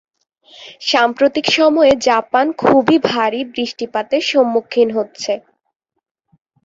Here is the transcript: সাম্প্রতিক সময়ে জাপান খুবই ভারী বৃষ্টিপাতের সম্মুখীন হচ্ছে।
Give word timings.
সাম্প্রতিক 0.83 1.45
সময়ে 1.51 1.93
জাপান 2.07 2.45
খুবই 2.61 2.97
ভারী 3.09 3.41
বৃষ্টিপাতের 3.53 4.23
সম্মুখীন 4.31 4.87
হচ্ছে। 4.97 5.33